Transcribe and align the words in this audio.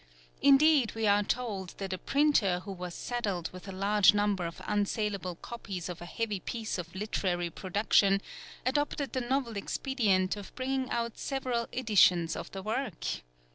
Indeed 0.41 0.95
we 0.95 1.05
are 1.05 1.21
told 1.21 1.75
that 1.77 1.93
a 1.93 1.99
printer 1.99 2.61
who 2.61 2.71
was 2.71 2.95
saddled 2.95 3.51
with 3.53 3.67
a 3.67 3.71
large 3.71 4.15
number 4.15 4.47
of 4.47 4.59
unsaleable 4.65 5.35
copies 5.35 5.89
of 5.89 6.01
a 6.01 6.07
heavy 6.07 6.39
piece 6.39 6.79
of 6.79 6.95
literary 6.95 7.51
production 7.51 8.19
adopted 8.65 9.13
the 9.13 9.21
novel 9.21 9.55
expedient 9.57 10.35
of 10.37 10.55
bringing 10.55 10.89
out 10.89 11.19
several 11.19 11.67
editions 11.71 12.35
of 12.35 12.49
the 12.49 12.63
work! 12.63 13.21